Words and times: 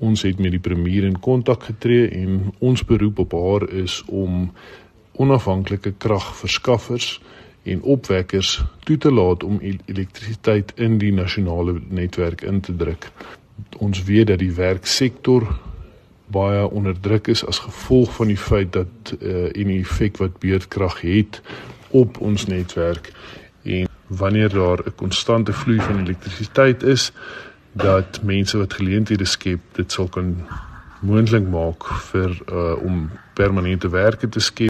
Ons 0.00 0.22
het 0.24 0.38
met 0.40 0.54
die 0.54 0.62
premier 0.64 1.04
in 1.04 1.18
kontak 1.20 1.66
getree 1.68 2.08
en 2.08 2.54
ons 2.58 2.84
beroep 2.88 3.18
op 3.18 3.32
haar 3.36 3.68
is 3.82 4.00
om 4.08 4.48
onafhanklike 5.20 5.92
kragverskaffers 6.00 7.18
en 7.62 7.82
opwekkers 7.82 8.62
toe 8.88 8.96
te 8.96 9.12
laat 9.12 9.44
om 9.44 9.60
elektrisiteit 9.60 10.72
in 10.80 10.96
die 10.98 11.12
nasionale 11.12 11.76
netwerk 11.88 12.40
in 12.40 12.60
te 12.60 12.76
druk. 12.76 13.10
Ons 13.76 14.02
weet 14.08 14.32
dat 14.32 14.40
die 14.40 14.54
werksektor 14.56 15.44
baie 16.32 16.64
onder 16.70 16.96
druk 17.00 17.28
is 17.28 17.44
as 17.44 17.60
gevolg 17.60 18.14
van 18.16 18.32
die 18.32 18.38
feit 18.40 18.72
dat 18.72 19.14
uh, 19.18 19.50
en 19.50 19.72
die 19.74 19.80
effek 19.82 20.16
wat 20.22 20.38
beurtkrag 20.40 21.00
het 21.04 21.42
op 21.90 22.20
ons 22.24 22.46
netwerk 22.46 23.12
en 23.68 23.88
wanneer 24.06 24.48
daar 24.48 24.80
'n 24.86 24.94
konstante 24.96 25.52
vloei 25.52 25.80
van 25.80 26.00
elektrisiteit 26.00 26.82
is 26.82 27.12
dat 27.72 28.22
mense 28.22 28.58
wat 28.58 28.74
geleenthede 28.74 29.24
skep 29.24 29.60
dit 29.72 29.92
sal 29.92 30.08
kan 30.08 30.34
moontlik 31.00 31.48
maak 31.48 31.86
vir 32.10 32.34
uh, 32.52 32.76
om 32.82 33.10
permanente 33.34 33.88
werke 33.88 34.28
te 34.28 34.40
skep 34.40 34.68